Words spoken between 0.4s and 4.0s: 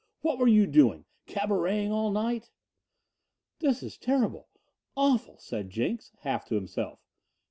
you doing, cabareting all night?" "It sure is